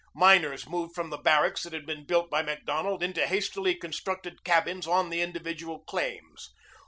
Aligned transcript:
Miners 0.15 0.67
moved 0.67 0.95
from 0.95 1.11
the 1.11 1.19
barracks 1.19 1.61
that 1.61 1.73
had 1.73 1.85
been 1.85 2.05
built 2.07 2.31
by 2.31 2.41
Macdonald 2.41 3.03
into 3.03 3.27
hastily 3.27 3.75
constructed 3.75 4.43
cabins 4.43 4.87
on 4.87 5.11
the 5.11 5.21
individual 5.21 5.77
claims. 5.81 6.49